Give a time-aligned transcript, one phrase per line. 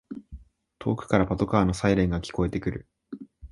[0.79, 2.87] 遠くからパトカーのサイレンが聞こえてくる